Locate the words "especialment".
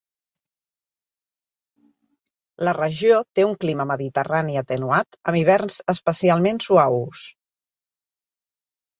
5.95-6.63